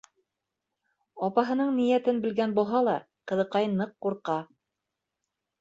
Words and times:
Апаһының 1.27 1.69
ниәтен 1.75 2.21
белгән 2.25 2.55
булһа 2.61 2.81
ла, 2.87 2.97
ҡыҙыҡай 3.33 3.71
ныҡ 3.77 3.95
ҡурҡа. 4.07 4.43